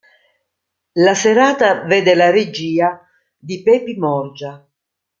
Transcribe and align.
La 0.95 1.13
serata 1.13 1.83
vede 1.83 2.15
la 2.15 2.31
regia 2.31 3.07
di 3.37 3.61
Pepi 3.61 3.97
Morgia.. 3.97 4.67